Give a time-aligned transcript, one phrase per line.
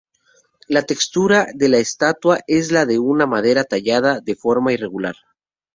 [0.75, 5.13] La textura de la estatua es la de una madera tallada de forma irregular.